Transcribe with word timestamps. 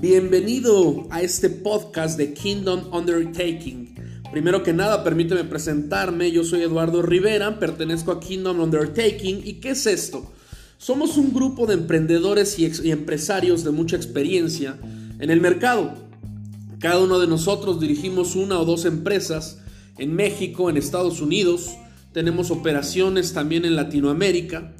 Bienvenido 0.00 1.08
a 1.10 1.22
este 1.22 1.50
podcast 1.50 2.16
de 2.16 2.32
Kingdom 2.32 2.94
Undertaking. 2.94 3.96
Primero 4.30 4.62
que 4.62 4.72
nada, 4.72 5.02
permíteme 5.02 5.42
presentarme. 5.42 6.30
Yo 6.30 6.44
soy 6.44 6.62
Eduardo 6.62 7.02
Rivera, 7.02 7.58
pertenezco 7.58 8.12
a 8.12 8.20
Kingdom 8.20 8.60
Undertaking. 8.60 9.42
¿Y 9.44 9.54
qué 9.54 9.70
es 9.70 9.86
esto? 9.86 10.30
Somos 10.78 11.16
un 11.16 11.34
grupo 11.34 11.66
de 11.66 11.74
emprendedores 11.74 12.60
y, 12.60 12.70
y 12.84 12.92
empresarios 12.92 13.64
de 13.64 13.72
mucha 13.72 13.96
experiencia 13.96 14.78
en 15.18 15.30
el 15.30 15.40
mercado. 15.40 15.94
Cada 16.78 17.00
uno 17.00 17.18
de 17.18 17.26
nosotros 17.26 17.80
dirigimos 17.80 18.36
una 18.36 18.60
o 18.60 18.64
dos 18.64 18.84
empresas 18.84 19.58
en 19.98 20.14
México, 20.14 20.70
en 20.70 20.76
Estados 20.76 21.20
Unidos. 21.20 21.72
Tenemos 22.12 22.52
operaciones 22.52 23.32
también 23.32 23.64
en 23.64 23.74
Latinoamérica. 23.74 24.74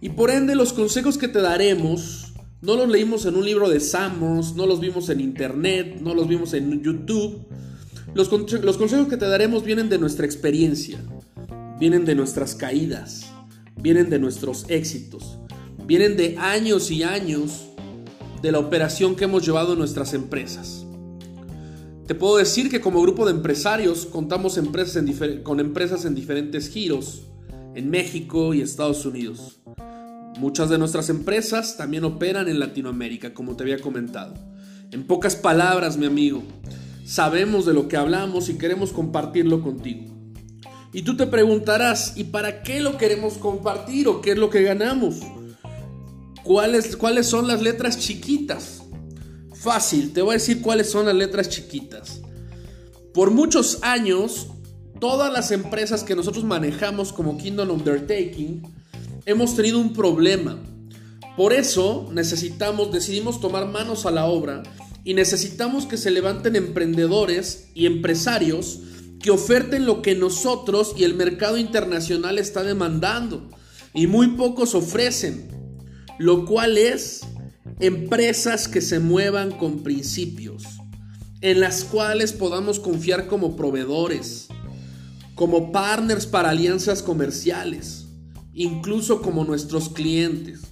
Y 0.00 0.08
por 0.08 0.32
ende 0.32 0.56
los 0.56 0.72
consejos 0.72 1.18
que 1.18 1.28
te 1.28 1.40
daremos 1.40 2.25
no 2.62 2.76
los 2.76 2.88
leímos 2.88 3.26
en 3.26 3.36
un 3.36 3.44
libro 3.44 3.68
de 3.68 3.80
Samos, 3.80 4.54
no 4.54 4.66
los 4.66 4.80
vimos 4.80 5.08
en 5.08 5.20
internet, 5.20 5.98
no 6.00 6.14
los 6.14 6.26
vimos 6.26 6.54
en 6.54 6.82
YouTube. 6.82 7.46
Los, 8.14 8.28
consejos 8.28 9.08
que 9.08 9.18
te 9.18 9.26
daremos 9.26 9.62
vienen 9.62 9.88
de 9.90 9.98
nuestra 9.98 10.24
experiencia, 10.24 10.98
vienen 11.78 12.06
de 12.06 12.14
nuestras 12.14 12.54
caídas, 12.54 13.30
vienen 13.76 14.08
de 14.08 14.18
nuestros 14.18 14.64
éxitos, 14.68 15.38
vienen 15.86 16.16
de 16.16 16.36
años 16.38 16.90
y 16.90 17.02
años 17.02 17.66
de 18.40 18.52
la 18.52 18.58
operación 18.58 19.16
que 19.16 19.24
hemos 19.24 19.44
llevado 19.44 19.74
en 19.74 19.78
nuestras 19.78 20.14
empresas. 20.14 20.86
Te 22.06 22.14
puedo 22.14 22.38
decir 22.38 22.70
que 22.70 22.80
como 22.80 23.02
grupo 23.02 23.26
de 23.26 23.32
empresarios 23.32 24.06
contamos 24.06 24.56
empresas 24.56 25.04
con 25.42 25.60
empresas 25.60 26.04
en 26.04 26.14
diferentes 26.14 26.68
giros 26.68 27.24
en 27.74 27.90
México 27.90 28.54
y 28.54 28.62
Estados 28.62 29.04
Unidos. 29.04 29.60
Muchas 30.36 30.68
de 30.68 30.76
nuestras 30.76 31.08
empresas 31.08 31.78
también 31.78 32.04
operan 32.04 32.48
en 32.48 32.60
Latinoamérica, 32.60 33.32
como 33.32 33.56
te 33.56 33.62
había 33.62 33.78
comentado. 33.78 34.34
En 34.90 35.06
pocas 35.06 35.34
palabras, 35.34 35.96
mi 35.96 36.04
amigo, 36.04 36.42
sabemos 37.06 37.64
de 37.64 37.72
lo 37.72 37.88
que 37.88 37.96
hablamos 37.96 38.50
y 38.50 38.58
queremos 38.58 38.92
compartirlo 38.92 39.62
contigo. 39.62 40.14
Y 40.92 41.02
tú 41.02 41.16
te 41.16 41.26
preguntarás, 41.26 42.12
¿y 42.16 42.24
para 42.24 42.62
qué 42.62 42.80
lo 42.80 42.98
queremos 42.98 43.38
compartir 43.38 44.08
o 44.08 44.20
qué 44.20 44.32
es 44.32 44.38
lo 44.38 44.50
que 44.50 44.62
ganamos? 44.62 45.20
¿Cuáles, 46.42 46.96
cuáles 46.96 47.26
son 47.26 47.48
las 47.48 47.62
letras 47.62 47.98
chiquitas? 47.98 48.82
Fácil, 49.54 50.12
te 50.12 50.20
voy 50.20 50.32
a 50.32 50.38
decir 50.38 50.60
cuáles 50.60 50.90
son 50.90 51.06
las 51.06 51.14
letras 51.14 51.48
chiquitas. 51.48 52.20
Por 53.14 53.30
muchos 53.30 53.78
años, 53.82 54.48
todas 55.00 55.32
las 55.32 55.50
empresas 55.50 56.04
que 56.04 56.14
nosotros 56.14 56.44
manejamos 56.44 57.12
como 57.12 57.38
Kingdom 57.38 57.70
Undertaking, 57.70 58.75
hemos 59.26 59.56
tenido 59.56 59.78
un 59.80 59.92
problema. 59.92 60.58
Por 61.36 61.52
eso 61.52 62.08
necesitamos, 62.12 62.92
decidimos 62.92 63.40
tomar 63.40 63.66
manos 63.66 64.06
a 64.06 64.10
la 64.10 64.24
obra 64.24 64.62
y 65.04 65.12
necesitamos 65.14 65.84
que 65.84 65.98
se 65.98 66.10
levanten 66.10 66.56
emprendedores 66.56 67.68
y 67.74 67.86
empresarios 67.86 68.80
que 69.20 69.30
oferten 69.30 69.84
lo 69.84 70.00
que 70.00 70.14
nosotros 70.14 70.94
y 70.96 71.04
el 71.04 71.14
mercado 71.14 71.58
internacional 71.58 72.38
está 72.38 72.62
demandando. 72.62 73.50
Y 73.92 74.06
muy 74.06 74.28
pocos 74.28 74.74
ofrecen, 74.74 75.48
lo 76.18 76.44
cual 76.46 76.78
es 76.78 77.22
empresas 77.80 78.68
que 78.68 78.80
se 78.80 79.00
muevan 79.00 79.50
con 79.50 79.82
principios, 79.82 80.62
en 81.40 81.60
las 81.60 81.84
cuales 81.84 82.32
podamos 82.32 82.78
confiar 82.78 83.26
como 83.26 83.56
proveedores, 83.56 84.48
como 85.34 85.72
partners 85.72 86.26
para 86.26 86.50
alianzas 86.50 87.02
comerciales 87.02 88.05
incluso 88.56 89.22
como 89.22 89.44
nuestros 89.44 89.90
clientes. 89.90 90.62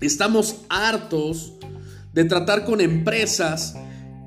Estamos 0.00 0.56
hartos 0.68 1.52
de 2.12 2.24
tratar 2.24 2.64
con 2.64 2.80
empresas 2.80 3.76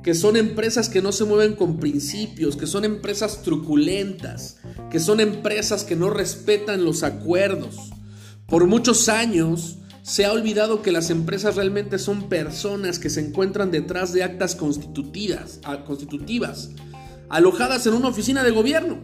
que 0.04 0.14
son 0.14 0.38
empresas 0.38 0.88
que 0.88 1.02
no 1.02 1.12
se 1.12 1.26
mueven 1.26 1.56
con 1.56 1.78
principios, 1.78 2.56
que 2.56 2.68
son 2.68 2.86
empresas 2.86 3.42
truculentas, 3.42 4.58
que 4.90 5.00
son 5.00 5.20
empresas 5.20 5.84
que 5.84 5.98
no 5.98 6.10
respetan 6.10 6.86
los 6.86 7.04
acuerdos. 7.04 7.90
Por 8.48 8.66
muchos 8.68 9.10
años 9.10 9.80
se 10.02 10.26
ha 10.26 10.32
olvidado 10.32 10.82
que 10.82 10.92
las 10.92 11.10
empresas 11.10 11.58
realmente 11.58 12.00
son 12.00 12.30
personas 12.30 12.98
que 12.98 13.10
se 13.10 13.20
encuentran 13.20 13.72
detrás 13.72 14.14
de 14.14 14.24
actas 14.24 14.56
constitutivas, 14.56 15.60
alojadas 17.28 17.86
en 17.86 17.94
una 17.94 18.08
oficina 18.08 18.44
de 18.44 18.52
gobierno. 18.52 19.00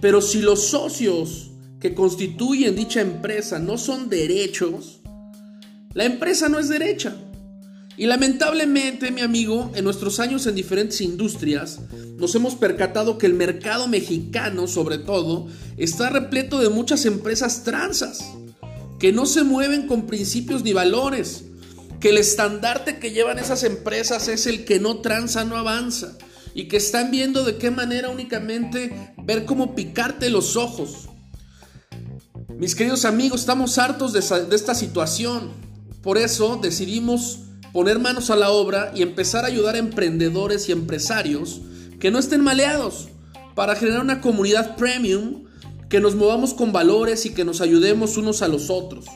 Pero 0.00 0.20
si 0.20 0.40
los 0.40 0.66
socios 0.66 1.49
que 1.80 1.94
constituyen 1.94 2.76
dicha 2.76 3.00
empresa 3.00 3.58
no 3.58 3.78
son 3.78 4.08
derechos, 4.08 5.00
la 5.94 6.04
empresa 6.04 6.48
no 6.48 6.58
es 6.58 6.68
derecha. 6.68 7.16
Y 7.96 8.06
lamentablemente, 8.06 9.10
mi 9.10 9.20
amigo, 9.20 9.72
en 9.74 9.84
nuestros 9.84 10.20
años 10.20 10.46
en 10.46 10.54
diferentes 10.54 11.00
industrias, 11.00 11.80
nos 12.16 12.34
hemos 12.34 12.54
percatado 12.54 13.18
que 13.18 13.26
el 13.26 13.34
mercado 13.34 13.88
mexicano, 13.88 14.66
sobre 14.66 14.98
todo, 14.98 15.48
está 15.76 16.08
repleto 16.08 16.60
de 16.60 16.70
muchas 16.70 17.04
empresas 17.04 17.62
transas, 17.64 18.24
que 18.98 19.12
no 19.12 19.26
se 19.26 19.42
mueven 19.42 19.86
con 19.86 20.06
principios 20.06 20.62
ni 20.62 20.72
valores, 20.72 21.44
que 21.98 22.10
el 22.10 22.18
estandarte 22.18 22.98
que 22.98 23.10
llevan 23.10 23.38
esas 23.38 23.64
empresas 23.64 24.28
es 24.28 24.46
el 24.46 24.64
que 24.64 24.80
no 24.80 25.00
tranza, 25.00 25.44
no 25.44 25.56
avanza, 25.56 26.16
y 26.54 26.68
que 26.68 26.78
están 26.78 27.10
viendo 27.10 27.44
de 27.44 27.56
qué 27.56 27.70
manera 27.70 28.08
únicamente 28.08 29.12
ver 29.22 29.44
cómo 29.44 29.74
picarte 29.74 30.30
los 30.30 30.56
ojos, 30.56 31.09
mis 32.60 32.74
queridos 32.74 33.06
amigos, 33.06 33.40
estamos 33.40 33.78
hartos 33.78 34.12
de, 34.12 34.18
esta 34.54 34.74
situación. 34.74 35.48
Por 36.02 36.18
eso 36.18 36.60
decidimos 36.62 37.38
poner 37.72 37.98
manos 37.98 38.28
a 38.28 38.36
la 38.36 38.50
obra 38.50 38.92
y 38.94 39.00
empezar 39.00 39.46
a 39.46 39.48
ayudar 39.48 39.76
a 39.76 39.78
emprendedores 39.78 40.68
y 40.68 40.72
empresarios 40.72 41.62
que 41.98 42.10
no 42.10 42.18
estén 42.18 42.42
maleados 42.42 43.08
para 43.54 43.76
generar 43.76 44.02
una 44.02 44.20
comunidad 44.20 44.76
premium, 44.76 45.44
que 45.88 46.00
nos 46.00 46.16
movamos 46.16 46.52
con 46.52 46.70
valores 46.70 47.24
y 47.24 47.30
que 47.30 47.46
nos 47.46 47.62
ayudemos 47.62 48.18
unos 48.18 48.42
a 48.42 48.48
los 48.48 48.68
otros. 48.68 49.06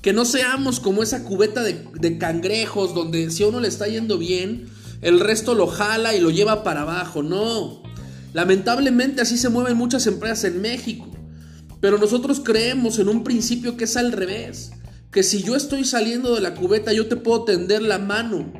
Que 0.00 0.14
no 0.14 0.24
seamos 0.24 0.80
como 0.80 1.02
esa 1.02 1.22
cubeta 1.22 1.62
de, 1.62 1.86
de 2.00 2.16
cangrejos 2.16 2.94
donde 2.94 3.30
si 3.30 3.42
a 3.42 3.48
uno 3.48 3.60
le 3.60 3.68
está 3.68 3.88
yendo 3.88 4.16
bien, 4.16 4.70
el 5.02 5.20
resto 5.20 5.54
lo 5.54 5.66
jala 5.66 6.14
y 6.14 6.20
lo 6.20 6.30
lleva 6.30 6.64
para 6.64 6.80
abajo. 6.80 7.22
No. 7.22 7.82
Lamentablemente 8.32 9.20
así 9.20 9.36
se 9.36 9.50
mueven 9.50 9.76
muchas 9.76 10.06
empresas 10.06 10.44
en 10.44 10.62
México. 10.62 11.15
Pero 11.80 11.98
nosotros 11.98 12.40
creemos 12.42 12.98
en 12.98 13.08
un 13.08 13.24
principio 13.24 13.76
que 13.76 13.84
es 13.84 13.96
al 13.96 14.12
revés. 14.12 14.72
Que 15.10 15.22
si 15.22 15.42
yo 15.42 15.56
estoy 15.56 15.84
saliendo 15.84 16.34
de 16.34 16.40
la 16.40 16.54
cubeta, 16.54 16.92
yo 16.92 17.06
te 17.06 17.16
puedo 17.16 17.44
tender 17.44 17.82
la 17.82 17.98
mano 17.98 18.52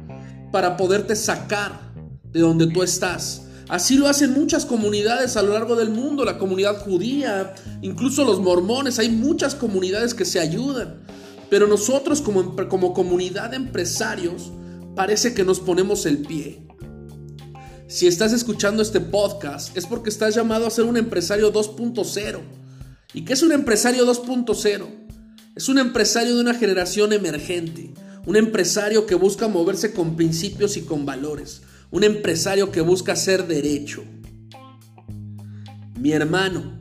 para 0.52 0.76
poderte 0.76 1.16
sacar 1.16 1.92
de 2.32 2.40
donde 2.40 2.66
tú 2.66 2.82
estás. 2.82 3.42
Así 3.68 3.96
lo 3.96 4.06
hacen 4.06 4.32
muchas 4.32 4.64
comunidades 4.64 5.36
a 5.36 5.42
lo 5.42 5.52
largo 5.52 5.74
del 5.74 5.90
mundo, 5.90 6.24
la 6.24 6.38
comunidad 6.38 6.78
judía, 6.78 7.54
incluso 7.82 8.24
los 8.24 8.40
mormones, 8.40 9.00
hay 9.00 9.08
muchas 9.08 9.56
comunidades 9.56 10.14
que 10.14 10.24
se 10.24 10.38
ayudan. 10.38 11.02
Pero 11.50 11.66
nosotros 11.66 12.20
como, 12.20 12.54
como 12.68 12.94
comunidad 12.94 13.50
de 13.50 13.56
empresarios 13.56 14.52
parece 14.94 15.34
que 15.34 15.44
nos 15.44 15.58
ponemos 15.58 16.06
el 16.06 16.18
pie. 16.18 16.62
Si 17.88 18.06
estás 18.06 18.32
escuchando 18.32 18.82
este 18.82 19.00
podcast 19.00 19.76
es 19.76 19.86
porque 19.86 20.10
estás 20.10 20.34
llamado 20.34 20.66
a 20.66 20.70
ser 20.70 20.84
un 20.84 20.96
empresario 20.96 21.52
2.0 21.52 22.40
¿Y 23.14 23.24
qué 23.24 23.32
es 23.34 23.42
un 23.42 23.52
empresario 23.52 24.06
2.0? 24.06 24.86
Es 25.54 25.68
un 25.68 25.78
empresario 25.78 26.34
de 26.34 26.40
una 26.40 26.54
generación 26.54 27.12
emergente, 27.12 27.94
un 28.26 28.36
empresario 28.36 29.06
que 29.06 29.14
busca 29.14 29.48
moverse 29.48 29.92
con 29.92 30.16
principios 30.16 30.76
y 30.76 30.82
con 30.82 31.06
valores, 31.06 31.62
un 31.90 32.04
empresario 32.04 32.72
que 32.72 32.80
busca 32.80 33.12
hacer 33.12 33.46
derecho. 33.46 34.04
Mi 35.98 36.12
hermano, 36.12 36.78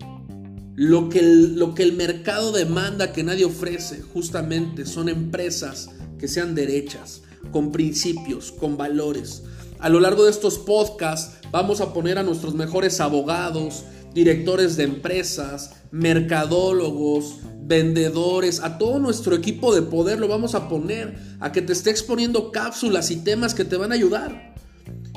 lo 0.75 1.08
que, 1.08 1.19
el, 1.19 1.56
lo 1.57 1.74
que 1.74 1.83
el 1.83 1.94
mercado 1.94 2.51
demanda 2.51 3.13
que 3.13 3.24
nadie 3.24 3.45
ofrece 3.45 4.01
justamente 4.01 4.86
son 4.86 5.07
empresas 5.07 5.92
que 6.19 6.28
sean 6.28 6.56
derechas, 6.56 7.21
con 7.51 7.71
principios, 7.71 8.51
con 8.51 8.75
valores. 8.75 9.44
A 9.80 9.89
lo 9.89 10.00
largo 10.00 10.25
de 10.25 10.31
estos 10.31 10.57
podcasts 10.57 11.38
vamos 11.51 11.80
a 11.80 11.94
poner 11.94 12.18
a 12.18 12.24
nuestros 12.24 12.56
mejores 12.56 13.00
abogados, 13.00 13.86
directores 14.15 14.77
de 14.77 14.85
empresas, 14.85 15.71
mercadólogos, 15.91 17.39
vendedores, 17.62 18.62
a 18.62 18.77
todo 18.77 18.97
nuestro 18.97 19.35
equipo 19.35 19.75
de 19.75 19.81
poder 19.81 20.19
lo 20.19 20.29
vamos 20.29 20.56
a 20.56 20.69
poner 20.69 21.19
a 21.41 21.51
que 21.51 21.62
te 21.62 21.73
esté 21.73 21.89
exponiendo 21.89 22.50
cápsulas 22.50 23.12
y 23.12 23.17
temas 23.17 23.53
que 23.53 23.65
te 23.65 23.75
van 23.75 23.91
a 23.91 23.95
ayudar. 23.95 24.56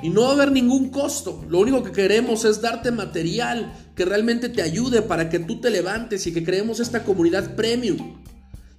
Y 0.03 0.11
no 0.11 0.23
va 0.23 0.31
a 0.31 0.33
haber 0.33 0.51
ningún 0.51 0.91
costo. 0.91 1.45
Lo 1.49 1.61
único 1.61 1.85
que 1.85 1.93
queremos 1.93 2.45
es 2.45 2.61
darte 2.61 2.91
material 2.91 3.73
que 3.95 4.05
realmente 4.05 4.49
te 4.49 4.63
ayude 4.63 5.01
para 5.03 5.31
que 5.31 5.39
tú 5.39 5.61
te 5.61 5.71
levantes 5.71 6.27
y 6.27 6.33
que 6.33 6.43
creemos 6.43 6.81
esta 6.81 7.05
comunidad 7.05 7.55
premium. 7.55 8.21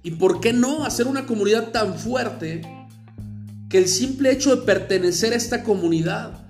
¿Y 0.02 0.12
por 0.12 0.40
qué 0.40 0.52
no 0.52 0.84
hacer 0.84 1.06
una 1.06 1.24
comunidad 1.24 1.70
tan 1.70 1.98
fuerte 1.98 2.60
que 3.70 3.78
el 3.78 3.88
simple 3.88 4.32
hecho 4.32 4.54
de 4.54 4.62
pertenecer 4.62 5.32
a 5.32 5.36
esta 5.36 5.62
comunidad 5.62 6.46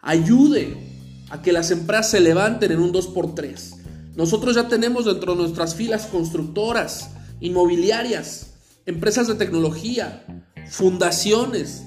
ayude 0.00 0.93
a 1.34 1.42
que 1.42 1.52
las 1.52 1.72
empresas 1.72 2.12
se 2.12 2.20
levanten 2.20 2.70
en 2.70 2.78
un 2.78 2.92
2x3. 2.92 4.14
Nosotros 4.14 4.54
ya 4.54 4.68
tenemos 4.68 5.04
dentro 5.04 5.34
de 5.34 5.42
nuestras 5.42 5.74
filas 5.74 6.06
constructoras, 6.06 7.10
inmobiliarias, 7.40 8.52
empresas 8.86 9.26
de 9.26 9.34
tecnología, 9.34 10.24
fundaciones, 10.70 11.82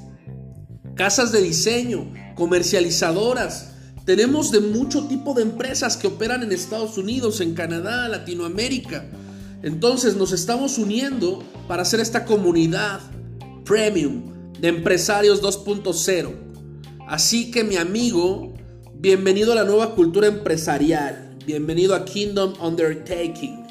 casas 0.96 1.32
de 1.32 1.42
diseño, 1.42 2.12
comercializadoras. 2.36 3.70
Tenemos 4.04 4.52
de 4.52 4.60
mucho 4.60 5.08
tipo 5.08 5.34
de 5.34 5.44
empresas 5.44 5.96
que 5.96 6.08
operan 6.08 6.44
en 6.44 6.52
Estados 6.52 6.98
Unidos, 6.98 7.40
en 7.40 7.54
Canadá, 7.54 8.10
Latinoamérica. 8.10 9.06
Entonces 9.64 10.18
nos 10.18 10.34
estamos 10.34 10.78
uniendo 10.78 11.42
para 11.70 11.84
hacer 11.84 12.02
esta 12.02 12.26
comunidad 12.26 13.00
premium 13.64 14.24
de 14.60 14.68
empresarios 14.68 15.42
2.0. 15.42 16.34
Así 17.08 17.50
que 17.50 17.64
mi 17.64 17.78
amigo, 17.78 18.57
bienvenido 19.00 19.52
a 19.52 19.56
la 19.56 19.64
nueva 19.64 19.94
cultura 19.94 20.28
empresarial. 20.28 21.36
Bienvenido 21.46 21.94
a 21.94 22.04
Kingdom 22.04 22.54
Undertaking. 22.60 23.67